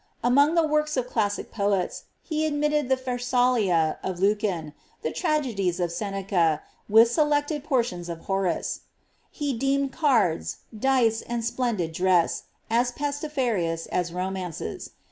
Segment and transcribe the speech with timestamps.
[0.23, 5.79] Among the works of classic poeti he admitted the ^' Pharsalia'^ of Lucan, the tragedies
[5.79, 8.79] of Seneca, with tektUi portions of Horace.
[9.29, 14.89] He deemed cards, dice, and splendid dress, m pestiferous as romances.